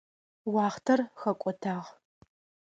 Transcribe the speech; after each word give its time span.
Уахътэр 0.53 0.99
хэкӏотагъ. 1.19 1.87